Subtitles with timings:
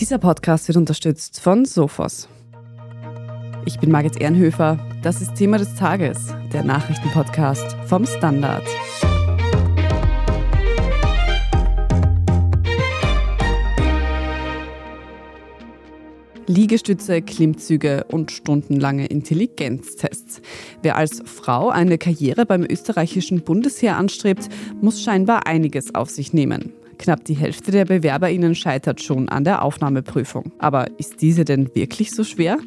[0.00, 2.26] Dieser Podcast wird unterstützt von Sophos.
[3.66, 4.78] Ich bin Margit Ehrenhöfer.
[5.02, 8.64] Das ist Thema des Tages, der Nachrichtenpodcast vom Standard.
[16.46, 20.40] Liegestütze, Klimmzüge und stundenlange Intelligenztests.
[20.80, 24.48] Wer als Frau eine Karriere beim österreichischen Bundesheer anstrebt,
[24.80, 26.72] muss scheinbar einiges auf sich nehmen.
[27.00, 30.52] Knapp die Hälfte der BewerberInnen scheitert schon an der Aufnahmeprüfung.
[30.58, 32.58] Aber ist diese denn wirklich so schwer?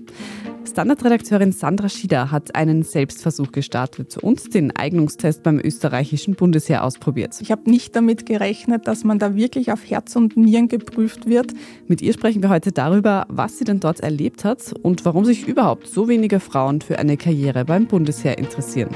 [0.68, 7.36] Standardredakteurin Sandra Schieder hat einen Selbstversuch gestartet und den Eignungstest beim österreichischen Bundesheer ausprobiert.
[7.42, 11.54] Ich habe nicht damit gerechnet, dass man da wirklich auf Herz und Nieren geprüft wird.
[11.88, 15.48] Mit ihr sprechen wir heute darüber, was sie denn dort erlebt hat und warum sich
[15.48, 18.96] überhaupt so wenige Frauen für eine Karriere beim Bundesheer interessieren.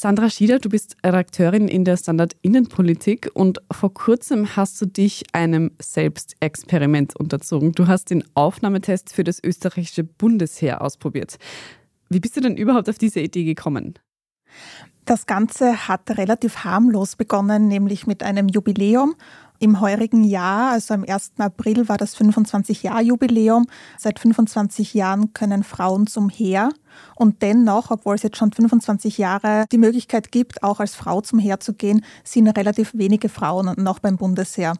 [0.00, 5.24] Sandra Schieder, du bist Redakteurin in der Standard Innenpolitik und vor kurzem hast du dich
[5.34, 7.72] einem Selbstexperiment unterzogen.
[7.72, 11.36] Du hast den Aufnahmetest für das österreichische Bundesheer ausprobiert.
[12.08, 13.98] Wie bist du denn überhaupt auf diese Idee gekommen?
[15.04, 19.16] Das Ganze hat relativ harmlos begonnen, nämlich mit einem Jubiläum.
[19.62, 21.32] Im heurigen Jahr, also am 1.
[21.36, 23.66] April, war das 25-Jahr-Jubiläum.
[23.98, 26.70] Seit 25 Jahren können Frauen zum Heer.
[27.14, 31.38] Und dennoch, obwohl es jetzt schon 25 Jahre die Möglichkeit gibt, auch als Frau zum
[31.38, 34.72] Heer zu gehen, sind relativ wenige Frauen noch beim Bundesheer.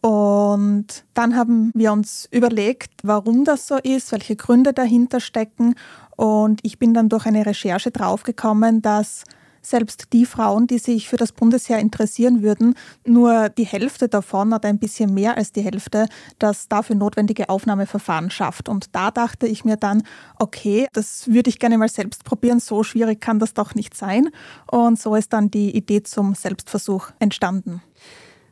[0.00, 5.76] Und dann haben wir uns überlegt, warum das so ist, welche Gründe dahinter stecken.
[6.16, 9.22] Und ich bin dann durch eine Recherche draufgekommen, dass
[9.66, 14.68] selbst die Frauen, die sich für das Bundesheer interessieren würden, nur die Hälfte davon oder
[14.68, 16.08] ein bisschen mehr als die Hälfte
[16.38, 18.68] das dafür notwendige Aufnahmeverfahren schafft.
[18.68, 20.02] Und da dachte ich mir dann,
[20.38, 24.30] okay, das würde ich gerne mal selbst probieren, so schwierig kann das doch nicht sein.
[24.70, 27.82] Und so ist dann die Idee zum Selbstversuch entstanden.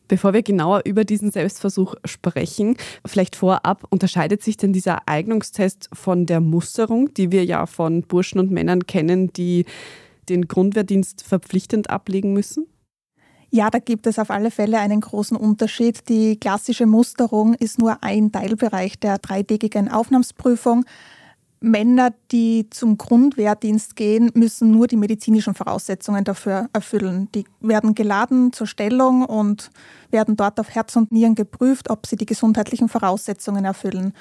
[0.07, 6.27] Bevor wir genauer über diesen Selbstversuch sprechen, vielleicht vorab, unterscheidet sich denn dieser Eignungstest von
[6.27, 9.65] der Musterung, die wir ja von Burschen und Männern kennen, die
[10.29, 12.67] den Grundwehrdienst verpflichtend ablegen müssen?
[13.51, 16.09] Ja, da gibt es auf alle Fälle einen großen Unterschied.
[16.09, 20.85] Die klassische Musterung ist nur ein Teilbereich der dreitägigen Aufnahmsprüfung.
[21.61, 27.29] Männer, die zum Grundwehrdienst gehen, müssen nur die medizinischen Voraussetzungen dafür erfüllen.
[27.35, 29.71] Die werden geladen zur Stellung und
[30.11, 34.13] werden dort auf Herz und Nieren geprüft, ob sie die gesundheitlichen Voraussetzungen erfüllen.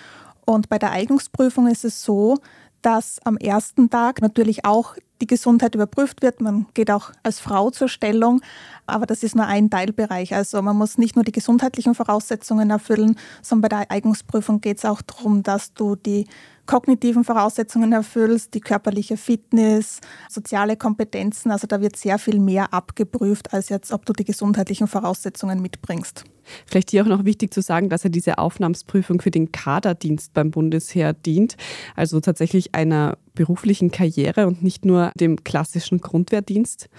[0.45, 2.37] Und bei der Eignungsprüfung ist es so,
[2.81, 6.41] dass am ersten Tag natürlich auch die Gesundheit überprüft wird.
[6.41, 8.41] Man geht auch als Frau zur Stellung,
[8.85, 10.35] aber das ist nur ein Teilbereich.
[10.35, 14.85] Also man muss nicht nur die gesundheitlichen Voraussetzungen erfüllen, sondern bei der Eignungsprüfung geht es
[14.85, 16.25] auch darum, dass du die
[16.65, 21.51] kognitiven Voraussetzungen erfüllst, die körperliche Fitness, soziale Kompetenzen.
[21.51, 26.23] Also da wird sehr viel mehr abgeprüft, als jetzt, ob du die gesundheitlichen Voraussetzungen mitbringst.
[26.65, 30.51] Vielleicht hier auch noch wichtig zu sagen, dass ja diese Aufnahmsprüfung für den Kaderdienst beim
[30.51, 31.55] Bundesheer dient,
[31.95, 36.89] also tatsächlich einer beruflichen Karriere und nicht nur dem klassischen Grundwehrdienst.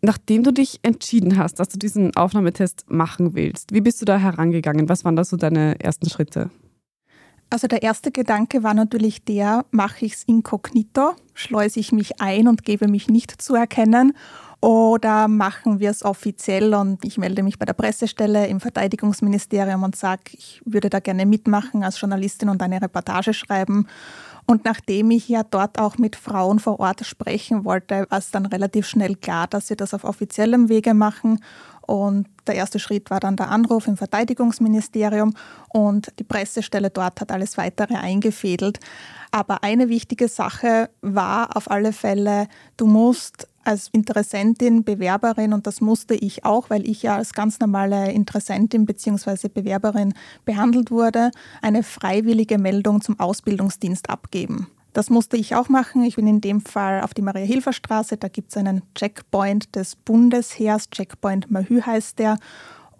[0.00, 4.18] Nachdem du dich entschieden hast, dass du diesen Aufnahmetest machen willst, wie bist du da
[4.18, 4.88] herangegangen?
[4.88, 6.50] Was waren da so deine ersten Schritte?
[7.50, 12.46] Also der erste Gedanke war natürlich der, mache ich es inkognito, schleuse ich mich ein
[12.46, 14.12] und gebe mich nicht zu erkennen
[14.60, 19.96] oder machen wir es offiziell und ich melde mich bei der Pressestelle im Verteidigungsministerium und
[19.96, 23.86] sage, ich würde da gerne mitmachen als Journalistin und eine Reportage schreiben.
[24.50, 28.46] Und nachdem ich ja dort auch mit Frauen vor Ort sprechen wollte, war es dann
[28.46, 31.44] relativ schnell klar, dass wir das auf offiziellem Wege machen.
[31.82, 35.34] Und der erste Schritt war dann der Anruf im Verteidigungsministerium
[35.68, 38.80] und die Pressestelle dort hat alles weitere eingefädelt.
[39.32, 42.48] Aber eine wichtige Sache war auf alle Fälle,
[42.78, 47.60] du musst als Interessentin, Bewerberin, und das musste ich auch, weil ich ja als ganz
[47.60, 49.48] normale Interessentin bzw.
[49.48, 50.14] Bewerberin
[50.44, 51.30] behandelt wurde,
[51.60, 54.68] eine freiwillige Meldung zum Ausbildungsdienst abgeben.
[54.94, 56.02] Das musste ich auch machen.
[56.02, 58.16] Ich bin in dem Fall auf die Maria-Hilfer-Straße.
[58.16, 60.90] Da gibt es einen Checkpoint des Bundesheers.
[60.90, 62.38] Checkpoint Mahü heißt der.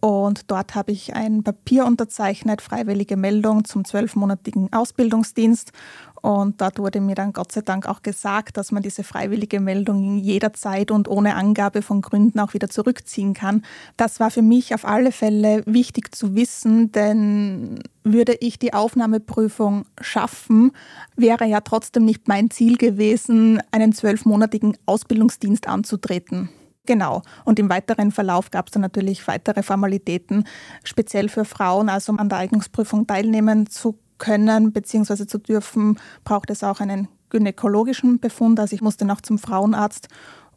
[0.00, 5.72] Und dort habe ich ein Papier unterzeichnet, freiwillige Meldung zum zwölfmonatigen Ausbildungsdienst.
[6.20, 10.18] Und dort wurde mir dann Gott sei Dank auch gesagt, dass man diese freiwillige Meldung
[10.18, 13.62] jederzeit und ohne Angabe von Gründen auch wieder zurückziehen kann.
[13.96, 19.84] Das war für mich auf alle Fälle wichtig zu wissen, denn würde ich die Aufnahmeprüfung
[20.00, 20.72] schaffen,
[21.16, 26.48] wäre ja trotzdem nicht mein Ziel gewesen, einen zwölfmonatigen Ausbildungsdienst anzutreten.
[26.88, 27.20] Genau.
[27.44, 30.44] Und im weiteren Verlauf gab es dann natürlich weitere Formalitäten,
[30.84, 35.26] speziell für Frauen, also um an der Eignungsprüfung teilnehmen zu können bzw.
[35.26, 38.58] zu dürfen, braucht es auch einen gynäkologischen Befund.
[38.58, 40.08] Also ich musste noch zum Frauenarzt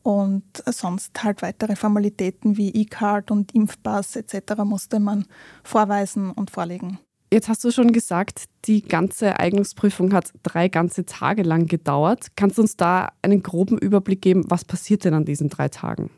[0.03, 4.63] Und sonst halt weitere Formalitäten wie E-Card und Impfpass etc.
[4.63, 5.25] musste man
[5.63, 6.97] vorweisen und vorlegen.
[7.33, 12.27] Jetzt hast du schon gesagt, die ganze Eignungsprüfung hat drei ganze Tage lang gedauert.
[12.35, 16.09] Kannst du uns da einen groben Überblick geben, was passiert denn an diesen drei Tagen?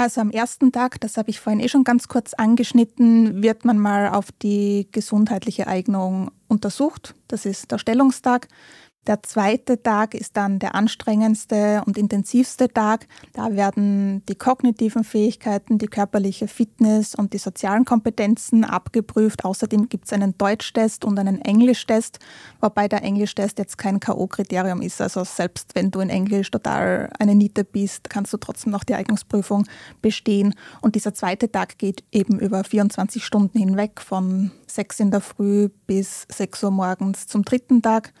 [0.00, 3.78] Also am ersten Tag, das habe ich vorhin eh schon ganz kurz angeschnitten, wird man
[3.78, 7.14] mal auf die gesundheitliche Eignung untersucht.
[7.28, 8.48] Das ist der Stellungstag.
[9.10, 13.08] Der zweite Tag ist dann der anstrengendste und intensivste Tag.
[13.32, 19.44] Da werden die kognitiven Fähigkeiten, die körperliche Fitness und die sozialen Kompetenzen abgeprüft.
[19.44, 22.20] Außerdem gibt es einen Deutschtest und einen Englischtest,
[22.60, 25.00] wobei der Englischtest jetzt kein K.O.-Kriterium ist.
[25.00, 28.94] Also selbst wenn du in Englisch total eine Niete bist, kannst du trotzdem noch die
[28.94, 29.66] Eignungsprüfung
[30.02, 30.54] bestehen.
[30.82, 35.68] Und dieser zweite Tag geht eben über 24 Stunden hinweg, von 6 in der Früh
[35.88, 38.12] bis 6 Uhr morgens zum dritten Tag.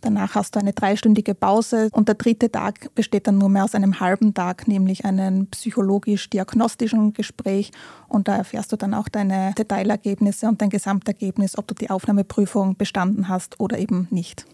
[0.00, 3.74] Danach hast du eine dreistündige Pause und der dritte Tag besteht dann nur mehr aus
[3.74, 7.72] einem halben Tag, nämlich einem psychologisch-diagnostischen Gespräch.
[8.08, 12.76] Und da erfährst du dann auch deine Detailergebnisse und dein Gesamtergebnis, ob du die Aufnahmeprüfung
[12.76, 14.46] bestanden hast oder eben nicht.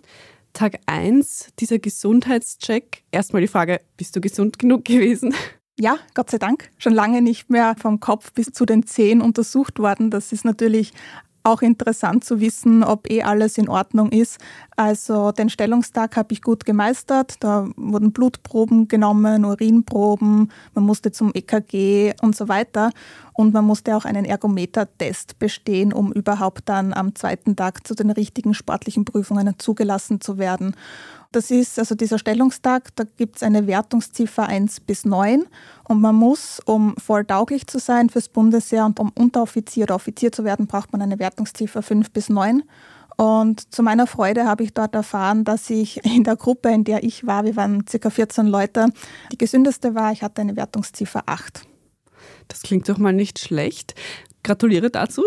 [0.53, 3.05] Tag 1, dieser Gesundheitscheck.
[3.11, 5.35] Erstmal die Frage, bist du gesund genug gewesen?
[5.79, 6.71] Ja, Gott sei Dank.
[6.77, 10.11] Schon lange nicht mehr vom Kopf bis zu den Zehen untersucht worden.
[10.11, 10.93] Das ist natürlich
[11.45, 14.39] auch interessant zu wissen, ob eh alles in Ordnung ist.
[14.77, 17.37] Also den Stellungstag habe ich gut gemeistert.
[17.41, 22.91] Da wurden Blutproben genommen, Urinproben, man musste zum EKG und so weiter.
[23.35, 28.11] Und man musste auch einen Ergometer-Test bestehen, um überhaupt dann am zweiten Tag zu den
[28.11, 30.77] richtigen sportlichen Prüfungen zugelassen zu werden.
[31.33, 35.45] Das ist also dieser Stellungstag, da gibt es eine Wertungsziffer 1 bis 9
[35.85, 40.31] und man muss, um voll tauglich zu sein fürs Bundesheer und um Unteroffizier oder Offizier
[40.31, 42.63] zu werden, braucht man eine Wertungsziffer 5 bis 9.
[43.17, 47.03] Und zu meiner Freude habe ich dort erfahren, dass ich in der Gruppe, in der
[47.03, 48.89] ich war, wir waren circa 14 Leute,
[49.33, 50.13] die gesündeste war.
[50.13, 51.67] Ich hatte eine Wertungsziffer 8.
[52.49, 53.95] Das klingt doch mal nicht schlecht.
[54.43, 55.25] Gratuliere dazu.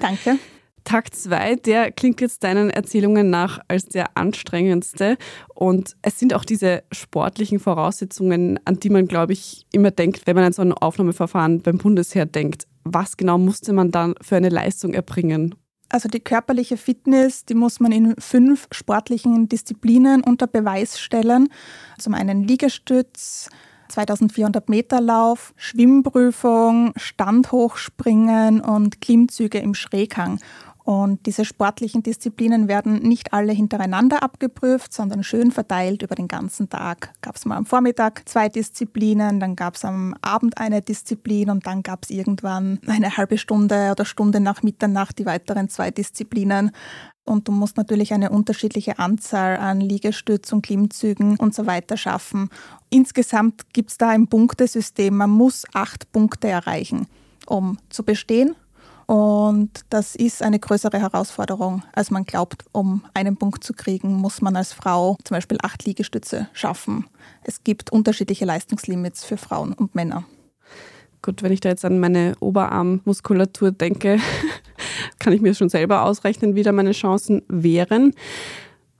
[0.00, 0.38] Danke.
[0.84, 5.16] Tag 2, der klingt jetzt deinen Erzählungen nach als der anstrengendste.
[5.54, 10.36] Und es sind auch diese sportlichen Voraussetzungen, an die man, glaube ich, immer denkt, wenn
[10.36, 12.66] man an so ein Aufnahmeverfahren beim Bundesheer denkt.
[12.84, 15.54] Was genau musste man dann für eine Leistung erbringen?
[15.88, 21.48] Also die körperliche Fitness, die muss man in fünf sportlichen Disziplinen unter Beweis stellen.
[21.98, 23.48] Zum einen Liegestütz,
[23.88, 30.40] 2400 Meter Lauf, Schwimmprüfung, Standhochspringen und Klimmzüge im Schräghang.
[30.84, 36.68] Und diese sportlichen Disziplinen werden nicht alle hintereinander abgeprüft, sondern schön verteilt über den ganzen
[36.68, 37.14] Tag.
[37.22, 41.66] Gab es mal am Vormittag zwei Disziplinen, dann gab es am Abend eine Disziplin und
[41.66, 46.70] dann gab es irgendwann eine halbe Stunde oder Stunde nach Mitternacht die weiteren zwei Disziplinen.
[47.24, 52.50] Und du musst natürlich eine unterschiedliche Anzahl an Liegestütz und Klimmzügen und so weiter schaffen.
[52.90, 55.16] Insgesamt gibt es da ein Punktesystem.
[55.16, 57.06] Man muss acht Punkte erreichen,
[57.46, 58.54] um zu bestehen
[59.06, 62.64] und das ist eine größere Herausforderung, als man glaubt.
[62.72, 67.06] Um einen Punkt zu kriegen, muss man als Frau zum Beispiel acht Liegestütze schaffen.
[67.42, 70.24] Es gibt unterschiedliche Leistungslimits für Frauen und Männer.
[71.22, 74.18] Gut, wenn ich da jetzt an meine Oberarmmuskulatur denke,
[75.18, 78.12] kann ich mir schon selber ausrechnen, wie da meine Chancen wären.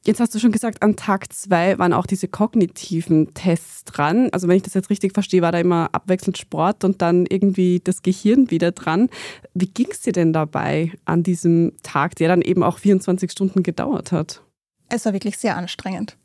[0.06, 4.28] Jetzt hast du schon gesagt, an Tag zwei waren auch diese kognitiven Tests dran.
[4.32, 7.80] Also wenn ich das jetzt richtig verstehe, war da immer abwechselnd Sport und dann irgendwie
[7.82, 9.08] das Gehirn wieder dran.
[9.54, 13.62] Wie ging es dir denn dabei an diesem Tag, der dann eben auch 24 Stunden
[13.62, 14.42] gedauert hat?
[14.90, 16.18] Es war wirklich sehr anstrengend.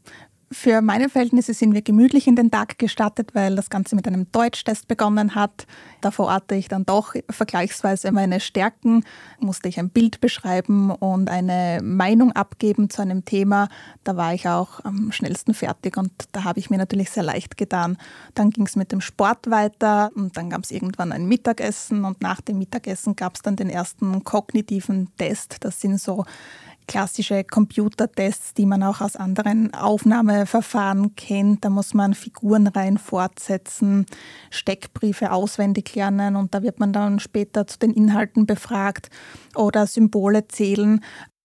[0.52, 4.32] Für meine Verhältnisse sind wir gemütlich in den Tag gestartet, weil das Ganze mit einem
[4.32, 5.68] Deutschtest begonnen hat.
[6.02, 9.04] Da verorte ich dann doch vergleichsweise meine Stärken,
[9.40, 13.70] musste ich ein Bild beschreiben und eine Meinung abgeben zu einem Thema.
[14.04, 17.56] Da war ich auch am schnellsten fertig und da habe ich mir natürlich sehr leicht
[17.56, 17.98] getan.
[18.34, 22.22] Dann ging es mit dem Sport weiter und dann gab es irgendwann ein Mittagessen und
[22.22, 25.58] nach dem Mittagessen gab es dann den ersten kognitiven Test.
[25.60, 26.26] Das sind so
[26.90, 31.64] klassische Computertests, die man auch aus anderen Aufnahmeverfahren kennt.
[31.64, 34.08] Da muss man Figurenreihen fortsetzen,
[34.50, 39.12] Steckbriefe auswendig lernen und da wird man dann später zu den Inhalten befragt
[39.56, 41.02] oder Symbole zählen.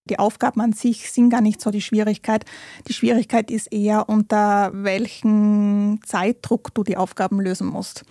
[0.09, 2.47] Die Aufgaben an sich sind gar nicht so die Schwierigkeit.
[2.89, 8.05] Die Schwierigkeit ist eher, unter welchem Zeitdruck du die Aufgaben lösen musst.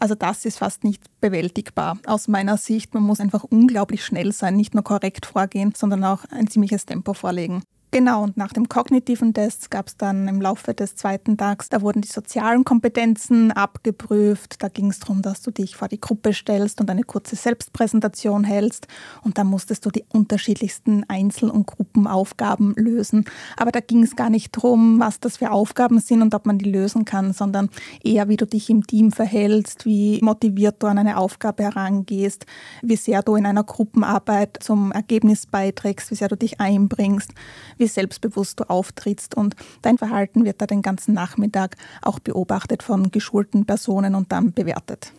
[0.00, 2.94] Also das ist fast nicht bewältigbar aus meiner Sicht.
[2.94, 7.12] Man muss einfach unglaublich schnell sein, nicht nur korrekt vorgehen, sondern auch ein ziemliches Tempo
[7.12, 7.62] vorlegen.
[7.92, 11.80] Genau, und nach dem kognitiven Test gab es dann im Laufe des zweiten Tags, da
[11.82, 14.62] wurden die sozialen Kompetenzen abgeprüft.
[14.62, 18.44] Da ging es darum, dass du dich vor die Gruppe stellst und eine kurze Selbstpräsentation
[18.44, 18.86] hältst.
[19.22, 23.24] Und da musstest du die unterschiedlichsten Einzel- und Gruppenaufgaben lösen.
[23.56, 26.58] Aber da ging es gar nicht darum, was das für Aufgaben sind und ob man
[26.58, 27.70] die lösen kann, sondern
[28.04, 32.46] eher, wie du dich im Team verhältst, wie motiviert du an eine Aufgabe herangehst,
[32.82, 37.32] wie sehr du in einer Gruppenarbeit zum Ergebnis beiträgst, wie sehr du dich einbringst
[37.80, 39.34] wie selbstbewusst du auftrittst.
[39.34, 44.52] Und dein Verhalten wird da den ganzen Nachmittag auch beobachtet von geschulten Personen und dann
[44.52, 45.12] bewertet.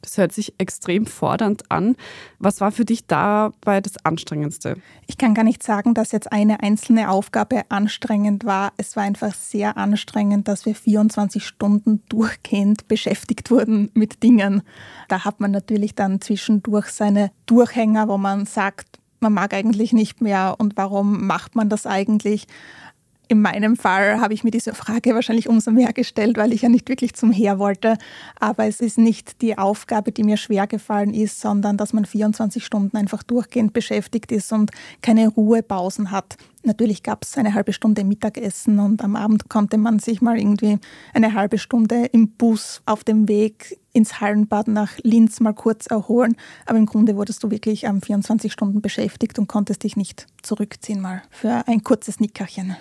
[0.00, 1.96] Das hört sich extrem fordernd an.
[2.38, 4.76] Was war für dich dabei das Anstrengendste?
[5.06, 8.72] Ich kann gar nicht sagen, dass jetzt eine einzelne Aufgabe anstrengend war.
[8.76, 14.62] Es war einfach sehr anstrengend, dass wir 24 Stunden durchgehend beschäftigt wurden mit Dingen.
[15.08, 20.20] Da hat man natürlich dann zwischendurch seine Durchhänger, wo man sagt, man mag eigentlich nicht
[20.20, 22.46] mehr und warum macht man das eigentlich?
[23.28, 26.68] In meinem Fall habe ich mir diese Frage wahrscheinlich umso mehr gestellt, weil ich ja
[26.68, 27.96] nicht wirklich zum Heer wollte.
[28.38, 32.62] Aber es ist nicht die Aufgabe, die mir schwer gefallen ist, sondern dass man 24
[32.62, 36.36] Stunden einfach durchgehend beschäftigt ist und keine Ruhepausen hat.
[36.62, 40.78] Natürlich gab es eine halbe Stunde Mittagessen und am Abend konnte man sich mal irgendwie
[41.14, 46.36] eine halbe Stunde im Bus auf dem Weg ins Hallenbad nach Linz mal kurz erholen.
[46.66, 51.00] Aber im Grunde wurdest du wirklich um, 24 Stunden beschäftigt und konntest dich nicht zurückziehen
[51.00, 52.76] mal für ein kurzes Nickerchen.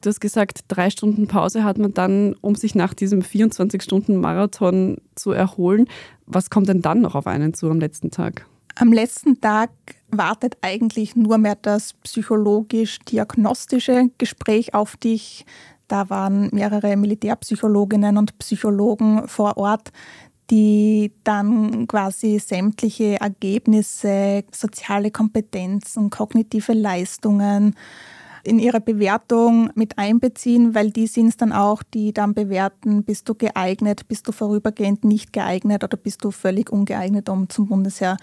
[0.00, 5.32] Du hast gesagt, drei Stunden Pause hat man dann, um sich nach diesem 24-Stunden-Marathon zu
[5.32, 5.86] erholen.
[6.26, 8.44] Was kommt denn dann noch auf einen zu am letzten Tag?
[8.74, 9.70] Am letzten Tag
[10.10, 15.46] wartet eigentlich nur mehr das psychologisch-diagnostische Gespräch auf dich.
[15.88, 19.92] Da waren mehrere Militärpsychologinnen und Psychologen vor Ort,
[20.50, 27.74] die dann quasi sämtliche Ergebnisse, soziale Kompetenzen, kognitive Leistungen,
[28.44, 33.28] in ihre Bewertung mit einbeziehen, weil die sind es dann auch, die dann bewerten, bist
[33.28, 38.16] du geeignet, bist du vorübergehend nicht geeignet oder bist du völlig ungeeignet, um zum Bundesheer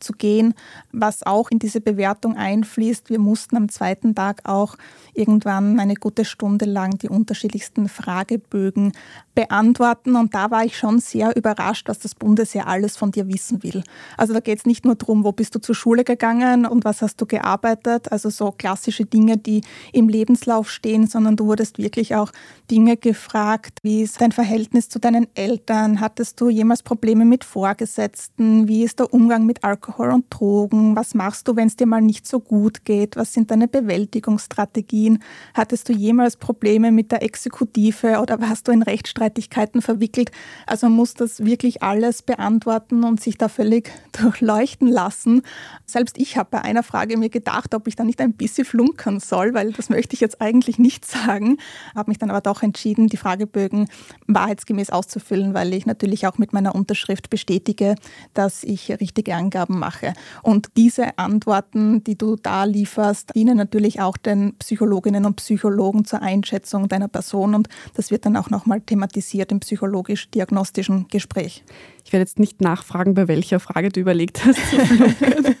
[0.00, 0.54] zu gehen.
[0.92, 4.76] Was auch in diese Bewertung einfließt, wir mussten am zweiten Tag auch
[5.12, 8.92] irgendwann eine gute Stunde lang die unterschiedlichsten Fragebögen
[9.34, 13.62] beantworten und da war ich schon sehr überrascht, was das Bundesheer alles von dir wissen
[13.62, 13.82] will.
[14.16, 17.02] Also da geht es nicht nur darum, wo bist du zur Schule gegangen und was
[17.02, 22.14] hast du gearbeitet, also so klassische Dinge, die im Lebenslauf stehen, sondern du wurdest wirklich
[22.14, 22.30] auch
[22.70, 28.68] Dinge gefragt, wie ist dein Verhältnis zu deinen Eltern, hattest du jemals Probleme mit Vorgesetzten,
[28.68, 32.00] wie ist der Umgang mit Alkohol und Drogen, was machst du, wenn es dir mal
[32.00, 35.22] nicht so gut geht, was sind deine Bewältigungsstrategien,
[35.54, 40.30] hattest du jemals Probleme mit der Exekutive oder warst du in Rechtsstreitigkeiten verwickelt.
[40.66, 45.42] Also man muss das wirklich alles beantworten und sich da völlig durchleuchten lassen.
[45.86, 49.20] Selbst ich habe bei einer Frage mir gedacht, ob ich da nicht ein bisschen flunkern
[49.20, 51.58] soll, weil das möchte ich jetzt eigentlich nicht sagen.
[51.94, 53.88] Habe mich dann aber doch entschieden, die Fragebögen
[54.26, 57.94] wahrheitsgemäß auszufüllen, weil ich natürlich auch mit meiner Unterschrift bestätige,
[58.34, 60.12] dass ich richtige Angaben mache.
[60.42, 66.22] Und diese Antworten, die du da lieferst, dienen natürlich auch den Psychologinnen und Psychologen zur
[66.22, 71.64] Einschätzung deiner Person und das wird dann auch nochmal thematisiert im psychologisch-diagnostischen Gespräch.
[72.04, 74.58] Ich werde jetzt nicht nachfragen, bei welcher Frage du überlegt hast.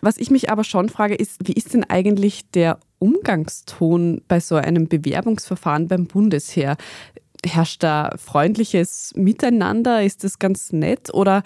[0.00, 4.54] Was ich mich aber schon frage, ist, wie ist denn eigentlich der Umgangston bei so
[4.54, 6.76] einem Bewerbungsverfahren beim Bundesheer?
[7.44, 10.02] Herrscht da freundliches Miteinander?
[10.04, 11.12] Ist das ganz nett?
[11.12, 11.42] Oder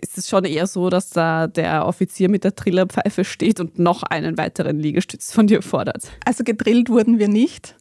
[0.00, 4.02] ist es schon eher so, dass da der Offizier mit der Trillerpfeife steht und noch
[4.02, 6.10] einen weiteren Liegestütz von dir fordert?
[6.24, 7.74] Also gedrillt wurden wir nicht.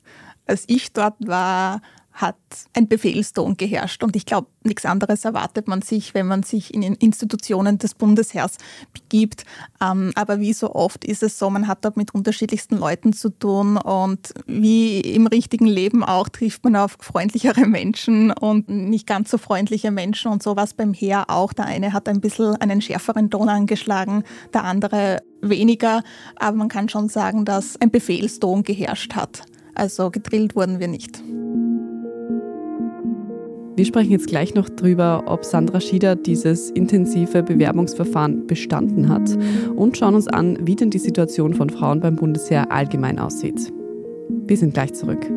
[0.45, 1.81] Als ich dort war,
[2.17, 2.35] hat
[2.73, 4.03] ein Befehlston geherrscht.
[4.03, 8.57] Und ich glaube, nichts anderes erwartet man sich, wenn man sich in Institutionen des Bundesheers
[8.91, 9.45] begibt.
[9.79, 13.29] Ähm, aber wie so oft ist es so, man hat dort mit unterschiedlichsten Leuten zu
[13.29, 19.29] tun und wie im richtigen Leben auch trifft man auf freundlichere Menschen und nicht ganz
[19.29, 21.53] so freundliche Menschen und sowas beim Heer auch.
[21.53, 26.01] Der eine hat ein bisschen einen schärferen Ton angeschlagen, der andere weniger.
[26.35, 29.43] Aber man kann schon sagen, dass ein Befehlston geherrscht hat.
[29.75, 31.21] Also gedrillt wurden wir nicht.
[33.77, 39.37] Wir sprechen jetzt gleich noch drüber, ob Sandra Schieder dieses intensive Bewerbungsverfahren bestanden hat
[39.75, 43.71] und schauen uns an, wie denn die Situation von Frauen beim Bundesheer allgemein aussieht.
[44.29, 45.29] Wir sind gleich zurück.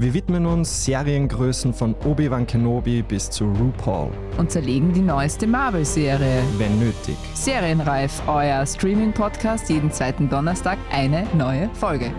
[0.00, 4.12] Wir widmen uns Seriengrößen von Obi-Wan Kenobi bis zu RuPaul.
[4.36, 6.44] Und zerlegen die neueste Marvel-Serie.
[6.56, 7.16] Wenn nötig.
[7.34, 12.12] Serienreif, euer Streaming-Podcast, jeden zweiten Donnerstag eine neue Folge.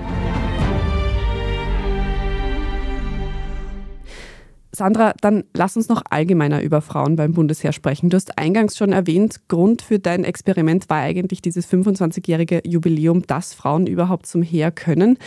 [4.76, 8.10] Sandra, dann lass uns noch allgemeiner über Frauen beim Bundesheer sprechen.
[8.10, 13.54] Du hast eingangs schon erwähnt, Grund für dein Experiment war eigentlich dieses 25-jährige Jubiläum, dass
[13.54, 15.18] Frauen überhaupt zum Heer können.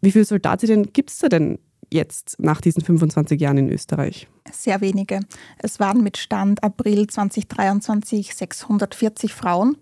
[0.00, 1.58] Wie viele Soldatinnen gibt es da denn
[1.92, 4.28] jetzt nach diesen 25 Jahren in Österreich?
[4.52, 5.20] Sehr wenige.
[5.58, 9.76] Es waren mit Stand April 2023 640 Frauen.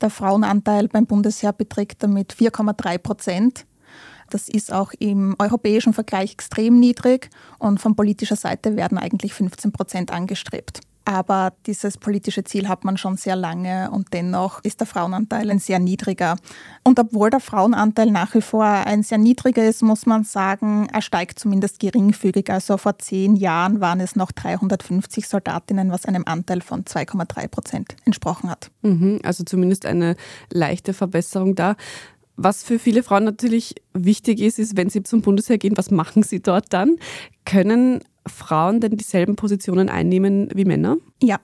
[0.00, 3.66] Der Frauenanteil beim Bundesheer beträgt damit 4,3 Prozent.
[4.30, 9.72] Das ist auch im europäischen Vergleich extrem niedrig und von politischer Seite werden eigentlich 15
[9.72, 10.80] Prozent angestrebt.
[11.04, 15.58] Aber dieses politische Ziel hat man schon sehr lange und dennoch ist der Frauenanteil ein
[15.58, 16.36] sehr niedriger.
[16.84, 21.02] Und obwohl der Frauenanteil nach wie vor ein sehr niedriger ist, muss man sagen, er
[21.02, 22.50] steigt zumindest geringfügig.
[22.50, 27.96] Also vor zehn Jahren waren es noch 350 Soldatinnen, was einem Anteil von 2,3 Prozent
[28.04, 28.70] entsprochen hat.
[28.82, 30.16] Mhm, also zumindest eine
[30.50, 31.76] leichte Verbesserung da.
[32.36, 36.22] Was für viele Frauen natürlich wichtig ist, ist, wenn sie zum Bundesheer gehen, was machen
[36.22, 36.96] sie dort dann?
[37.44, 40.96] Können Frauen denn dieselben Positionen einnehmen wie Männer?
[41.22, 41.38] Ja,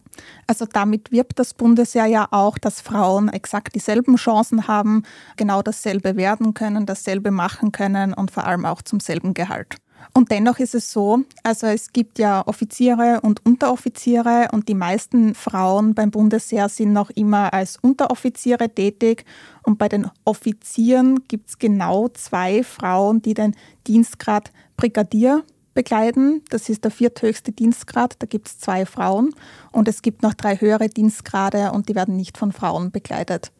[0.46, 5.02] also damit wirbt das Bundesheer ja auch, dass Frauen exakt dieselben Chancen haben,
[5.36, 9.76] genau dasselbe werden können, dasselbe machen können und vor allem auch zum selben Gehalt.
[10.14, 15.34] Und dennoch ist es so, also es gibt ja Offiziere und Unteroffiziere und die meisten
[15.34, 19.24] Frauen beim Bundesheer sind noch immer als Unteroffiziere tätig.
[19.62, 23.54] Und bei den Offizieren gibt es genau zwei Frauen, die den
[23.86, 26.42] Dienstgrad Brigadier bekleiden.
[26.50, 29.32] Das ist der vierthöchste Dienstgrad, da gibt es zwei Frauen.
[29.70, 33.52] Und es gibt noch drei höhere Dienstgrade und die werden nicht von Frauen bekleidet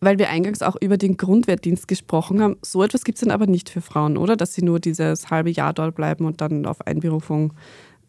[0.00, 2.56] weil wir eingangs auch über den Grundwehrdienst gesprochen haben.
[2.62, 4.36] So etwas gibt es dann aber nicht für Frauen, oder?
[4.36, 7.52] Dass sie nur dieses halbe Jahr dort bleiben und dann auf Einberufung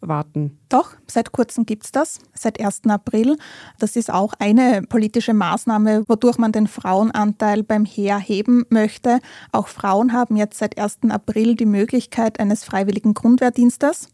[0.02, 0.58] warten.
[0.68, 2.82] Doch, seit kurzem gibt es das, seit 1.
[2.88, 3.36] April.
[3.78, 9.20] Das ist auch eine politische Maßnahme, wodurch man den Frauenanteil beim Heer heben möchte.
[9.52, 10.98] Auch Frauen haben jetzt seit 1.
[11.10, 14.08] April die Möglichkeit eines freiwilligen Grundwehrdienstes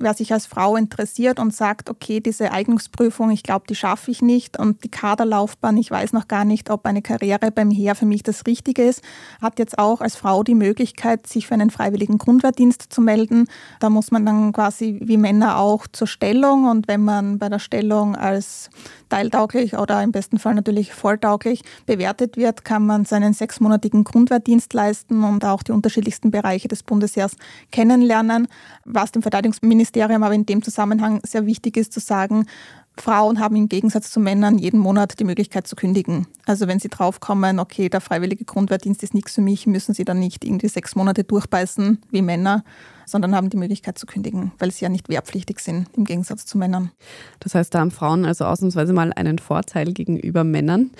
[0.00, 4.22] wer sich als Frau interessiert und sagt, okay, diese Eignungsprüfung, ich glaube, die schaffe ich
[4.22, 8.06] nicht und die Kaderlaufbahn, ich weiß noch gar nicht, ob eine Karriere beim Heer für
[8.06, 9.02] mich das Richtige ist,
[9.40, 13.46] hat jetzt auch als Frau die Möglichkeit, sich für einen freiwilligen Grundwehrdienst zu melden.
[13.78, 17.58] Da muss man dann quasi wie Männer auch zur Stellung und wenn man bei der
[17.58, 18.70] Stellung als
[19.10, 25.22] teiltauglich oder im besten Fall natürlich volltauglich bewertet wird, kann man seinen sechsmonatigen Grundwehrdienst leisten
[25.24, 27.36] und auch die unterschiedlichsten Bereiche des Bundesheers
[27.70, 28.48] kennenlernen.
[28.84, 32.46] Was dem Verteidigungsministerium aber in dem Zusammenhang sehr wichtig ist zu sagen,
[32.96, 36.26] Frauen haben im Gegensatz zu Männern jeden Monat die Möglichkeit zu kündigen.
[36.46, 40.18] Also wenn sie draufkommen, okay, der freiwillige Grundwehrdienst ist nichts für mich, müssen sie dann
[40.18, 42.62] nicht irgendwie sechs Monate durchbeißen wie Männer,
[43.10, 46.58] sondern haben die Möglichkeit zu kündigen, weil sie ja nicht wehrpflichtig sind im Gegensatz zu
[46.58, 46.90] Männern.
[47.40, 50.90] Das heißt, da haben Frauen also ausnahmsweise mal einen Vorteil gegenüber Männern.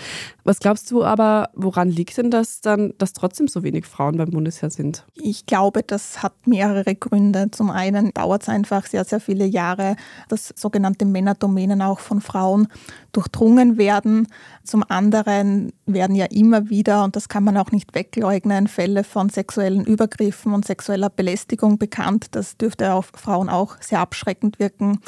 [0.44, 4.30] Was glaubst du aber, woran liegt denn das dann, dass trotzdem so wenig Frauen beim
[4.30, 5.04] Bundesheer sind?
[5.14, 7.50] Ich glaube, das hat mehrere Gründe.
[7.50, 9.96] Zum einen dauert es einfach sehr, sehr viele Jahre,
[10.28, 12.68] dass sogenannte Männerdomänen auch von Frauen
[13.12, 14.28] durchdrungen werden.
[14.64, 19.28] Zum anderen werden ja immer wieder, und das kann man auch nicht wegleugnen, Fälle von
[19.28, 22.28] sexuellen Übergriffen und sexueller Belästigung bekannt.
[22.32, 25.00] Das dürfte auf Frauen auch sehr abschreckend wirken.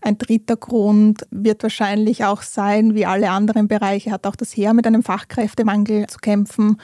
[0.00, 4.74] Ein dritter Grund wird wahrscheinlich auch sein, wie alle anderen Bereiche hat auch das Heer
[4.74, 6.76] mit einem Fachkräftemangel zu kämpfen.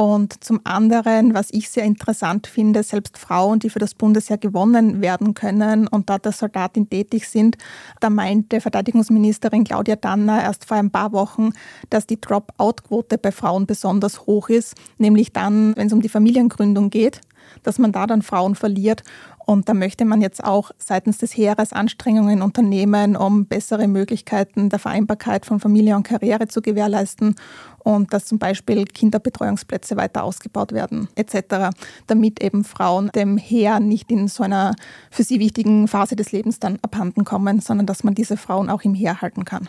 [0.00, 5.02] Und zum anderen, was ich sehr interessant finde, selbst Frauen, die für das Bundesheer gewonnen
[5.02, 7.58] werden können und dort als Soldatin tätig sind,
[8.00, 11.50] da meinte Verteidigungsministerin Claudia Danner erst vor ein paar Wochen,
[11.90, 16.88] dass die Drop-out-Quote bei Frauen besonders hoch ist, nämlich dann, wenn es um die Familiengründung
[16.88, 17.20] geht
[17.62, 19.02] dass man da dann Frauen verliert.
[19.46, 24.78] Und da möchte man jetzt auch seitens des Heeres Anstrengungen unternehmen, um bessere Möglichkeiten der
[24.78, 27.34] Vereinbarkeit von Familie und Karriere zu gewährleisten
[27.82, 31.74] und dass zum Beispiel Kinderbetreuungsplätze weiter ausgebaut werden etc.,
[32.06, 34.74] damit eben Frauen dem Heer nicht in so einer
[35.10, 38.82] für sie wichtigen Phase des Lebens dann abhanden kommen, sondern dass man diese Frauen auch
[38.82, 39.68] im Heer halten kann.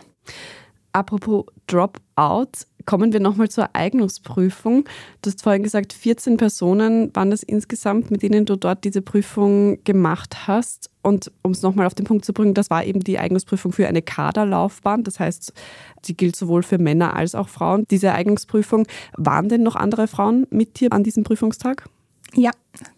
[0.92, 4.84] Apropos Dropout, Kommen wir nochmal zur Eignungsprüfung.
[5.22, 9.82] Du hast vorhin gesagt, 14 Personen waren das insgesamt, mit denen du dort diese Prüfung
[9.84, 10.90] gemacht hast.
[11.02, 13.88] Und um es nochmal auf den Punkt zu bringen, das war eben die Eignungsprüfung für
[13.88, 15.04] eine Kaderlaufbahn.
[15.04, 15.52] Das heißt,
[16.04, 17.86] die gilt sowohl für Männer als auch Frauen.
[17.90, 21.88] Diese Eignungsprüfung, waren denn noch andere Frauen mit dir an diesem Prüfungstag?
[22.34, 22.50] Ja,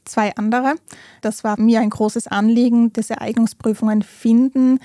[0.05, 0.75] zwei andere.
[1.21, 2.93] Das war mir ein großes Anliegen.
[2.93, 4.79] Diese Eignungsprüfungen finden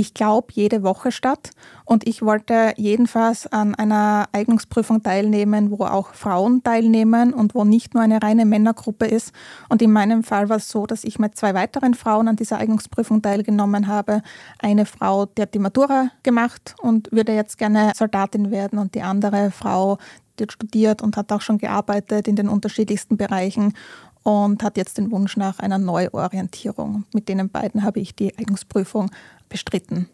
[0.00, 1.50] ich glaube, jede Woche statt.
[1.84, 7.94] Und ich wollte jedenfalls an einer Eignungsprüfung teilnehmen, wo auch Frauen teilnehmen und wo nicht
[7.94, 9.32] nur eine reine Männergruppe ist.
[9.68, 12.58] Und in meinem Fall war es so, dass ich mit zwei weiteren Frauen an dieser
[12.58, 14.22] Eignungsprüfung teilgenommen habe.
[14.58, 19.02] Eine Frau, die hat die Matura gemacht und würde jetzt gerne Soldatin werden und die
[19.02, 19.98] andere Frau,
[20.38, 23.74] die hat studiert und hat auch schon gearbeitet in den unterschiedlichsten Bereichen
[24.22, 27.04] und hat jetzt den Wunsch nach einer Neuorientierung.
[27.14, 29.10] Mit denen beiden habe ich die Eignungsprüfung
[29.48, 30.08] bestritten.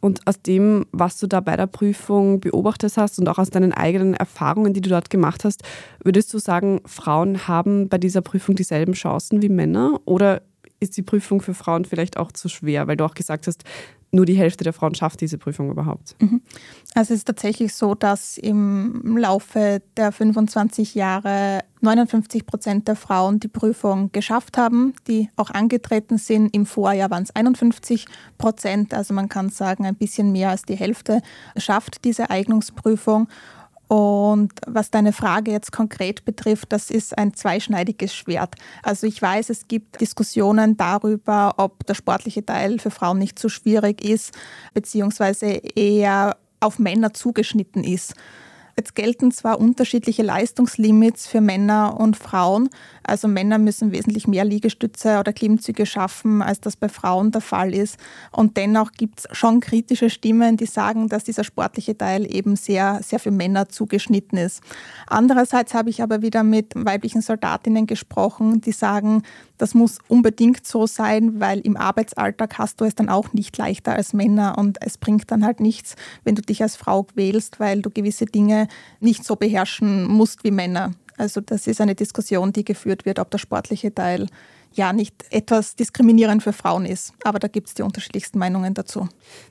[0.00, 3.72] Und aus dem, was du da bei der Prüfung beobachtet hast und auch aus deinen
[3.72, 5.62] eigenen Erfahrungen, die du dort gemacht hast,
[6.02, 10.00] würdest du sagen, Frauen haben bei dieser Prüfung dieselben Chancen wie Männer?
[10.06, 10.40] Oder
[10.80, 13.64] ist die Prüfung für Frauen vielleicht auch zu schwer, weil du auch gesagt hast,
[14.12, 16.16] nur die Hälfte der Frauen schafft diese Prüfung überhaupt.
[16.20, 16.42] Mhm.
[16.94, 23.40] Also es ist tatsächlich so, dass im Laufe der 25 Jahre 59 Prozent der Frauen
[23.40, 26.54] die Prüfung geschafft haben, die auch angetreten sind.
[26.54, 30.76] Im Vorjahr waren es 51 Prozent, also man kann sagen, ein bisschen mehr als die
[30.76, 31.22] Hälfte
[31.56, 33.28] schafft diese Eignungsprüfung.
[33.90, 38.54] Und was deine Frage jetzt konkret betrifft, das ist ein zweischneidiges Schwert.
[38.84, 43.48] Also ich weiß, es gibt Diskussionen darüber, ob der sportliche Teil für Frauen nicht zu
[43.48, 44.32] schwierig ist,
[44.74, 48.14] beziehungsweise eher auf Männer zugeschnitten ist.
[48.76, 52.70] Jetzt gelten zwar unterschiedliche Leistungslimits für Männer und Frauen.
[53.02, 57.74] Also Männer müssen wesentlich mehr Liegestütze oder Klimmzüge schaffen, als das bei Frauen der Fall
[57.74, 57.98] ist.
[58.30, 63.00] Und dennoch gibt es schon kritische Stimmen, die sagen, dass dieser sportliche Teil eben sehr,
[63.02, 64.62] sehr für Männer zugeschnitten ist.
[65.06, 69.22] Andererseits habe ich aber wieder mit weiblichen Soldatinnen gesprochen, die sagen,
[69.60, 73.92] das muss unbedingt so sein, weil im Arbeitsalltag hast du es dann auch nicht leichter
[73.92, 77.82] als Männer und es bringt dann halt nichts, wenn du dich als Frau wählst, weil
[77.82, 78.68] du gewisse Dinge
[79.00, 80.94] nicht so beherrschen musst wie Männer.
[81.18, 84.28] Also das ist eine Diskussion, die geführt wird, ob der sportliche Teil
[84.72, 87.12] ja nicht etwas diskriminierend für Frauen ist.
[87.24, 89.08] Aber da gibt es die unterschiedlichsten Meinungen dazu.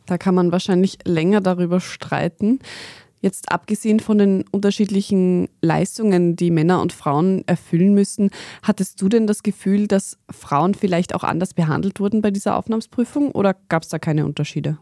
[0.07, 2.59] Da kann man wahrscheinlich länger darüber streiten.
[3.21, 8.29] Jetzt abgesehen von den unterschiedlichen Leistungen, die Männer und Frauen erfüllen müssen,
[8.63, 13.31] hattest du denn das Gefühl, dass Frauen vielleicht auch anders behandelt wurden bei dieser Aufnahmsprüfung
[13.31, 14.77] oder gab es da keine Unterschiede?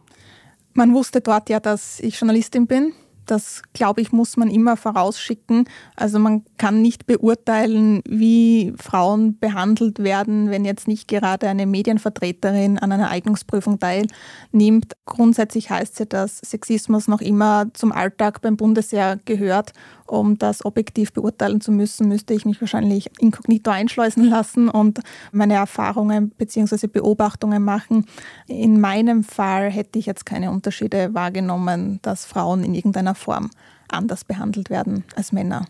[0.73, 2.93] Man wusste dort ja, dass ich Journalistin bin
[3.27, 5.65] das, glaube ich, muss man immer vorausschicken.
[5.95, 12.79] Also man kann nicht beurteilen, wie Frauen behandelt werden, wenn jetzt nicht gerade eine Medienvertreterin
[12.79, 14.93] an einer Eignungsprüfung teilnimmt.
[15.05, 19.73] Grundsätzlich heißt es ja, dass Sexismus noch immer zum Alltag beim Bundesheer gehört
[20.07, 24.99] um das objektiv beurteilen zu müssen, müsste ich mich wahrscheinlich inkognito einschleusen lassen und
[25.31, 26.87] meine Erfahrungen bzw.
[26.87, 28.05] Beobachtungen machen.
[28.47, 33.49] In meinem Fall hätte ich jetzt keine Unterschiede wahrgenommen, dass Frauen in irgendeiner Form
[33.89, 35.65] anders behandelt werden als Männer.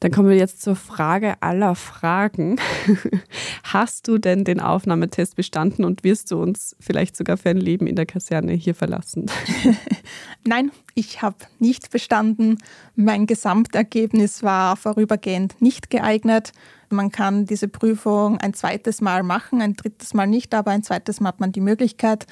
[0.00, 2.56] Dann kommen wir jetzt zur Frage aller Fragen.
[3.64, 7.86] Hast du denn den Aufnahmetest bestanden und wirst du uns vielleicht sogar für ein Leben
[7.86, 9.26] in der Kaserne hier verlassen?
[10.46, 12.56] Nein, ich habe nicht bestanden.
[12.96, 16.52] Mein Gesamtergebnis war vorübergehend nicht geeignet.
[16.88, 21.20] Man kann diese Prüfung ein zweites Mal machen, ein drittes Mal nicht, aber ein zweites
[21.20, 22.26] Mal hat man die Möglichkeit.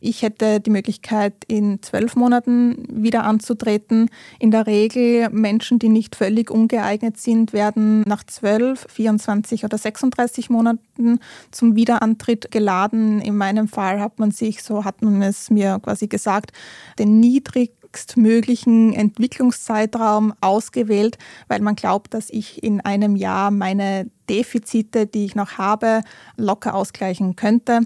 [0.00, 4.08] Ich hätte die Möglichkeit, in zwölf Monaten wieder anzutreten.
[4.38, 10.48] In der Regel Menschen, die nicht völlig ungeeignet sind, werden nach zwölf, 24 oder 36
[10.48, 13.20] Monaten zum Wiederantritt geladen.
[13.20, 16.52] In meinem Fall hat man sich, so hat man es mir quasi gesagt,
[16.98, 17.72] den niedrig
[18.16, 25.34] möglichen Entwicklungszeitraum ausgewählt, weil man glaubt, dass ich in einem Jahr meine Defizite, die ich
[25.34, 26.02] noch habe,
[26.36, 27.80] locker ausgleichen könnte.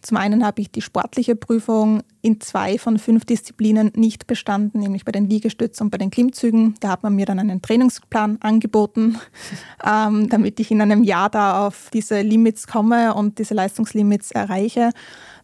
[0.00, 5.04] Zum einen habe ich die sportliche Prüfung in zwei von fünf Disziplinen nicht bestanden, nämlich
[5.04, 6.76] bei den Liegestützen und bei den Klimmzügen.
[6.78, 9.18] Da hat man mir dann einen Trainingsplan angeboten,
[9.84, 14.90] ähm, damit ich in einem Jahr da auf diese Limits komme und diese Leistungslimits erreiche.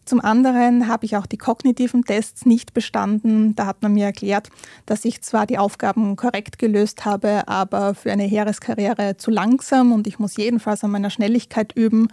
[0.05, 3.55] Zum anderen habe ich auch die kognitiven Tests nicht bestanden.
[3.55, 4.49] Da hat man mir erklärt,
[4.85, 10.05] dass ich zwar die Aufgaben korrekt gelöst habe, aber für eine Heereskarriere zu langsam und
[10.05, 12.09] ich muss jedenfalls an meiner Schnelligkeit üben.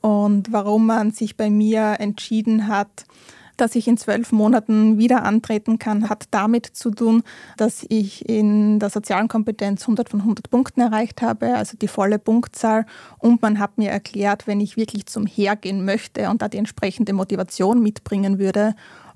[0.00, 3.04] Und warum man sich bei mir entschieden hat,
[3.56, 7.22] dass ich in zwölf Monaten wieder antreten kann, hat damit zu tun,
[7.56, 12.18] dass ich in der sozialen Kompetenz 100 von 100 Punkten erreicht habe, also die volle
[12.18, 12.86] Punktzahl.
[13.18, 17.12] Und man hat mir erklärt, wenn ich wirklich zum Hergehen möchte und da die entsprechende
[17.12, 18.74] Motivation mitbringen würde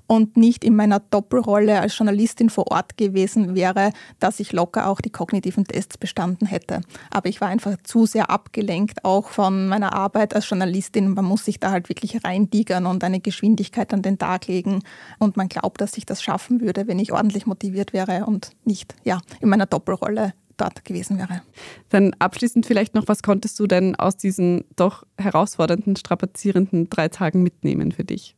[0.09, 5.01] und nicht in meiner Doppelrolle als Journalistin vor Ort gewesen wäre, dass ich locker auch
[5.01, 6.81] die kognitiven Tests bestanden hätte.
[7.11, 11.13] Aber ich war einfach zu sehr abgelenkt, auch von meiner Arbeit als Journalistin.
[11.13, 14.81] Man muss sich da halt wirklich reindigern und eine Geschwindigkeit an den Tag legen.
[15.19, 18.95] Und man glaubt, dass ich das schaffen würde, wenn ich ordentlich motiviert wäre und nicht
[19.03, 21.43] ja, in meiner Doppelrolle dort gewesen wäre.
[21.89, 27.43] Dann abschließend vielleicht noch, was konntest du denn aus diesen doch herausfordernden, strapazierenden drei Tagen
[27.43, 28.35] mitnehmen für dich?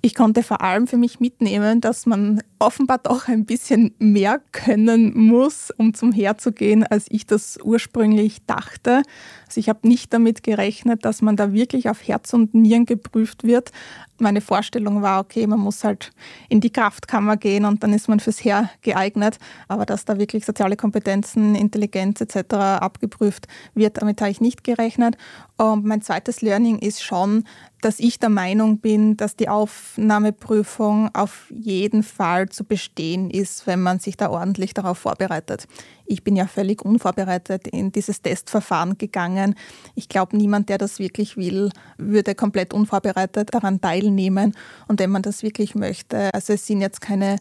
[0.00, 5.12] Ich konnte vor allem für mich mitnehmen, dass man offenbar doch ein bisschen mehr können
[5.16, 9.02] muss, um zum Heer zu gehen, als ich das ursprünglich dachte.
[9.46, 13.44] Also ich habe nicht damit gerechnet, dass man da wirklich auf Herz und Nieren geprüft
[13.44, 13.72] wird.
[14.18, 16.12] Meine Vorstellung war, okay, man muss halt
[16.48, 19.38] in die Kraftkammer gehen und dann ist man fürs Heer geeignet.
[19.66, 22.54] Aber dass da wirklich soziale Kompetenzen, Intelligenz etc.
[22.54, 25.16] abgeprüft wird, damit habe ich nicht gerechnet.
[25.56, 27.44] Und mein zweites Learning ist schon,
[27.84, 33.82] dass ich der Meinung bin, dass die Aufnahmeprüfung auf jeden Fall zu bestehen ist, wenn
[33.82, 35.66] man sich da ordentlich darauf vorbereitet.
[36.06, 39.54] Ich bin ja völlig unvorbereitet in dieses Testverfahren gegangen.
[39.94, 44.54] Ich glaube, niemand, der das wirklich will, würde komplett unvorbereitet daran teilnehmen.
[44.88, 47.36] Und wenn man das wirklich möchte, also es sind jetzt keine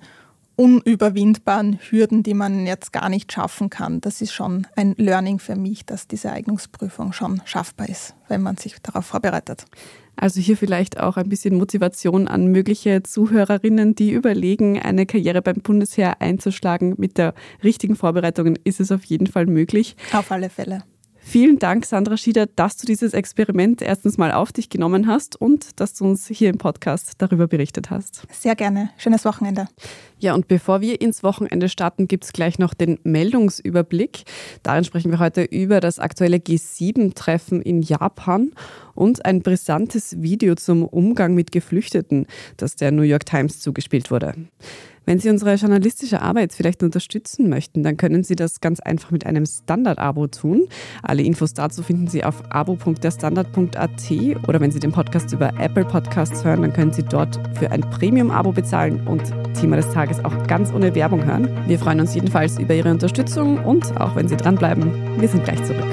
[0.56, 4.02] unüberwindbaren Hürden, die man jetzt gar nicht schaffen kann.
[4.02, 8.58] Das ist schon ein Learning für mich, dass diese Eignungsprüfung schon schaffbar ist, wenn man
[8.58, 9.66] sich darauf vorbereitet.
[10.15, 15.58] Also hier vielleicht auch ein bisschen Motivation an mögliche Zuhörerinnen, die überlegen, eine Karriere beim
[15.58, 16.95] Bundesheer einzuschlagen.
[16.97, 19.95] Mit der richtigen Vorbereitung ist es auf jeden Fall möglich.
[20.13, 20.84] Auf alle Fälle.
[21.24, 25.80] Vielen Dank, Sandra Schieder, dass du dieses Experiment erstens mal auf dich genommen hast und
[25.80, 28.24] dass du uns hier im Podcast darüber berichtet hast.
[28.32, 28.90] Sehr gerne.
[28.98, 29.68] Schönes Wochenende.
[30.18, 34.24] Ja, und bevor wir ins Wochenende starten, gibt es gleich noch den Meldungsüberblick.
[34.64, 38.52] Darin sprechen wir heute über das aktuelle G7-Treffen in Japan
[38.96, 42.26] und ein brisantes Video zum Umgang mit Geflüchteten,
[42.58, 44.34] das der New York Times zugespielt wurde.
[45.06, 49.26] Wenn Sie unsere journalistische Arbeit vielleicht unterstützen möchten, dann können Sie das ganz einfach mit
[49.26, 50.68] einem Standard-Abo tun.
[51.02, 54.12] Alle Infos dazu finden Sie auf abo.derstandard.at
[54.48, 57.82] oder wenn Sie den Podcast über Apple Podcasts hören, dann können Sie dort für ein
[57.82, 59.24] Premium-Abo bezahlen und
[59.60, 61.50] Thema des Tages auch ganz ohne Werbung hören.
[61.68, 65.64] Wir freuen uns jedenfalls über Ihre Unterstützung und auch wenn Sie dranbleiben, wir sind gleich
[65.64, 65.84] zurück.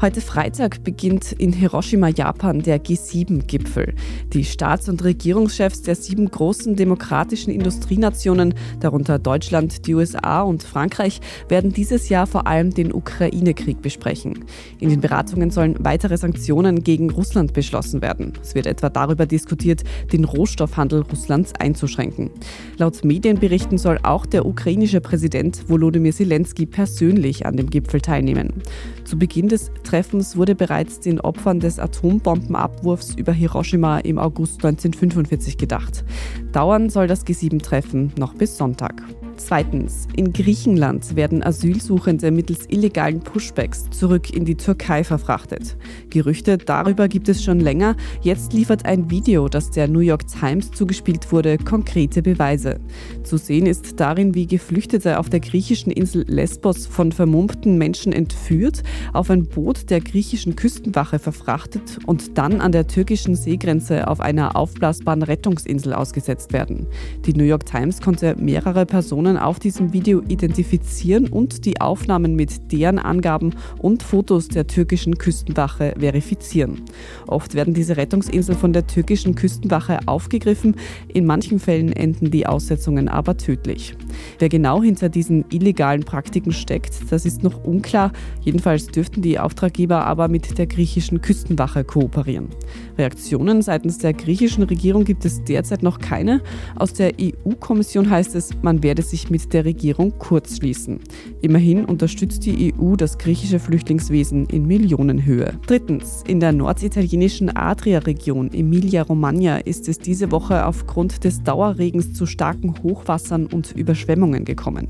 [0.00, 3.94] heute Freitag beginnt in Hiroshima, Japan, der G7-Gipfel.
[4.32, 11.20] Die Staats- und Regierungschefs der sieben großen demokratischen Industrienationen, darunter Deutschland, die USA und Frankreich,
[11.48, 14.46] werden dieses Jahr vor allem den Ukraine-Krieg besprechen.
[14.78, 18.32] In den Beratungen sollen weitere Sanktionen gegen Russland beschlossen werden.
[18.40, 19.82] Es wird etwa darüber diskutiert,
[20.12, 22.30] den Rohstoffhandel Russlands einzuschränken.
[22.78, 28.62] Laut Medienberichten soll auch der ukrainische Präsident Volodymyr Zelensky persönlich an dem Gipfel teilnehmen.
[29.04, 35.58] Zu Beginn des Treffens wurde bereits den Opfern des Atombombenabwurfs über Hiroshima im August 1945
[35.58, 36.04] gedacht.
[36.52, 39.02] Dauern soll das G7-Treffen noch bis Sonntag.
[39.46, 45.76] Zweitens, in Griechenland werden Asylsuchende mittels illegalen Pushbacks zurück in die Türkei verfrachtet.
[46.10, 47.96] Gerüchte darüber gibt es schon länger.
[48.20, 52.80] Jetzt liefert ein Video, das der New York Times zugespielt wurde, konkrete Beweise.
[53.24, 58.82] Zu sehen ist darin, wie Geflüchtete auf der griechischen Insel Lesbos von vermummten Menschen entführt,
[59.14, 64.54] auf ein Boot der griechischen Küstenwache verfrachtet und dann an der türkischen Seegrenze auf einer
[64.54, 66.86] aufblasbaren Rettungsinsel ausgesetzt werden.
[67.24, 72.34] Die New York Times konnte mehrere Personen Personen auf diesem Video identifizieren und die Aufnahmen
[72.34, 76.82] mit deren Angaben und Fotos der türkischen Küstenwache verifizieren.
[77.28, 80.74] Oft werden diese Rettungsinseln von der türkischen Küstenwache aufgegriffen,
[81.12, 83.94] in manchen Fällen enden die Aussetzungen aber tödlich.
[84.38, 88.12] Wer genau hinter diesen illegalen Praktiken steckt, das ist noch unklar.
[88.40, 92.48] Jedenfalls dürften die Auftraggeber aber mit der griechischen Küstenwache kooperieren.
[92.98, 96.40] Reaktionen seitens der griechischen Regierung gibt es derzeit noch keine.
[96.76, 101.00] Aus der EU-Kommission heißt es, man werde sich mit der Regierung kurzschließen.
[101.40, 105.54] Immerhin unterstützt die EU das griechische Flüchtlingswesen in Millionenhöhe.
[105.66, 112.74] Drittens, in der norditalienischen Adria-Region Emilia-Romagna ist es diese Woche aufgrund des Dauerregens zu starken
[112.82, 114.88] Hochwassern und Überschwemmungen gekommen.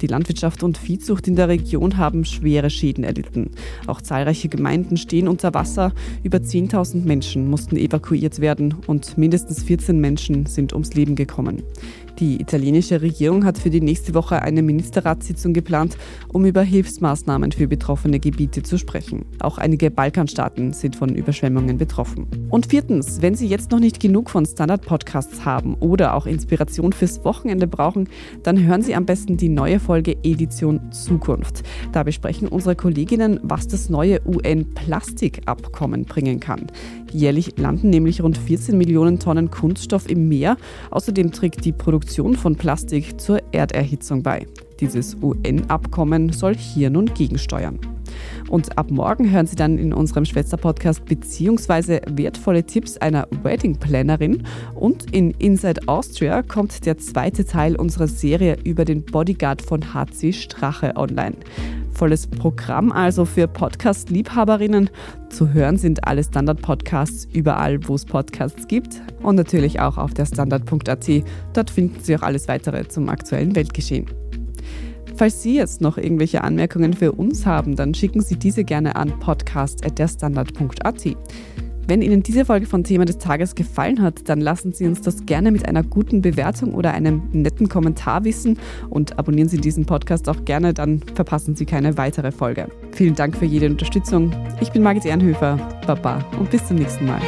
[0.00, 3.50] Die Landwirtschaft und Viehzucht in der Region haben schwere Schäden erlitten.
[3.86, 5.92] Auch zahlreiche Gemeinden stehen unter Wasser.
[6.22, 11.62] Über 10.000 Menschen mussten evakuiert werden und mindestens 14 Menschen sind ums Leben gekommen.
[12.18, 15.96] Die italienische Regierung hat für die nächste Woche eine Ministerratssitzung geplant,
[16.32, 19.24] um über Hilfsmaßnahmen für betroffene Gebiete zu sprechen.
[19.38, 22.26] Auch einige Balkanstaaten sind von Überschwemmungen betroffen.
[22.50, 27.24] Und viertens, wenn Sie jetzt noch nicht genug von Standard-Podcasts haben oder auch Inspiration fürs
[27.24, 28.08] Wochenende brauchen,
[28.42, 31.62] dann hören Sie am besten die neue Folge Edition Zukunft.
[31.92, 36.66] Da besprechen unsere Kolleginnen, was das neue UN-Plastikabkommen bringen kann.
[37.12, 40.56] Jährlich landen nämlich rund 14 Millionen Tonnen Kunststoff im Meer.
[40.90, 44.46] Außerdem trägt die Produktion von Plastik zur Erderhitzung bei.
[44.80, 47.78] Dieses UN-Abkommen soll hier nun gegensteuern.
[48.48, 54.44] Und ab morgen hören Sie dann in unserem Schwester-Podcast beziehungsweise wertvolle Tipps einer Wedding-Plannerin.
[54.74, 60.32] Und in Inside Austria kommt der zweite Teil unserer Serie über den Bodyguard von HC
[60.32, 61.36] Strache online
[61.98, 64.88] volles Programm also für Podcast-Liebhaberinnen.
[65.30, 70.26] Zu hören sind alle Standard-Podcasts überall, wo es Podcasts gibt und natürlich auch auf der
[70.26, 71.08] Standard.at.
[71.54, 74.06] Dort finden Sie auch alles weitere zum aktuellen Weltgeschehen.
[75.16, 79.18] Falls Sie jetzt noch irgendwelche Anmerkungen für uns haben, dann schicken Sie diese gerne an
[79.18, 81.16] podcast.derstandard.at.
[81.88, 85.24] Wenn Ihnen diese Folge von Thema des Tages gefallen hat, dann lassen Sie uns das
[85.24, 88.58] gerne mit einer guten Bewertung oder einem netten Kommentar wissen
[88.90, 92.68] und abonnieren Sie diesen Podcast auch gerne, dann verpassen Sie keine weitere Folge.
[92.92, 94.30] Vielen Dank für jede Unterstützung.
[94.60, 97.22] Ich bin Margit Ehrenhöfer, Baba und bis zum nächsten Mal.